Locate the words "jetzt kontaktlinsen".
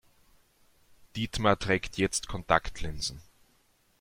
1.99-3.21